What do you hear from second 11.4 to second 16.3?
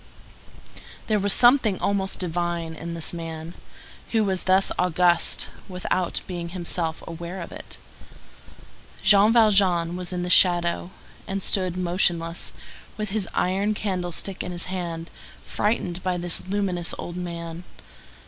stood motionless, with his iron candlestick in his hand, frightened by